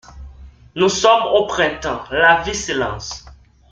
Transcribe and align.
Nous 0.73 0.89
sommes 0.89 1.27
au 1.31 1.45
printemps, 1.45 2.01
la 2.09 2.41
vie 2.41 2.55
s’élance. 2.55 3.23